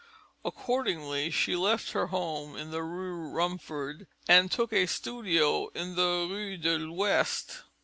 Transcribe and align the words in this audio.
Accordingly 0.43 1.29
she 1.29 1.55
left 1.55 1.91
her 1.91 2.07
home 2.07 2.55
in 2.55 2.71
the 2.71 2.81
Rue 2.81 3.29
Rumford 3.29 4.07
and 4.27 4.49
took 4.51 4.73
a 4.73 4.87
studio 4.87 5.67
in 5.75 5.93
the 5.93 6.25
Rue 6.27 6.57
de 6.57 6.79
l'Ouest. 6.79 7.59